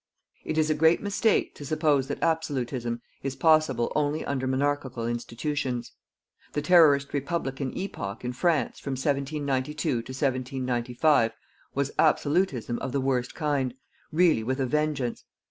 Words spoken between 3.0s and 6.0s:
is possible only under monarchical institutions.